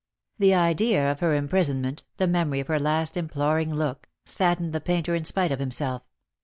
[0.39, 4.81] The idea of her imprisonment, the memory of her last im ploring look, saddened the
[4.81, 6.01] painter in spite of himself.